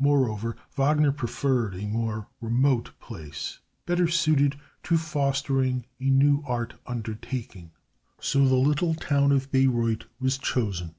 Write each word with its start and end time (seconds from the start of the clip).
Moreover, 0.00 0.56
Wagner 0.76 1.12
preferred 1.12 1.76
a 1.76 1.86
more 1.86 2.26
remote 2.40 2.90
place 2.98 3.60
better 3.86 4.08
suited 4.08 4.58
to 4.82 4.98
fostering 4.98 5.86
a 6.00 6.10
new 6.10 6.42
art 6.44 6.74
undertaking. 6.88 7.70
So 8.20 8.48
the 8.48 8.56
little 8.56 8.94
town 8.96 9.30
of 9.30 9.52
Bayreuth 9.52 10.06
was 10.18 10.38
chosen. 10.38 10.96